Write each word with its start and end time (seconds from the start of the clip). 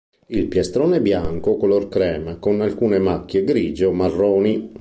Il 0.29 0.47
piastrone 0.47 0.97
è 0.97 0.99
bianco 0.99 1.51
o 1.51 1.57
color 1.57 1.87
crema, 1.87 2.37
con 2.37 2.59
alcune 2.61 2.97
macchie 2.97 3.43
grigie 3.43 3.85
o 3.85 3.91
marroni. 3.93 4.69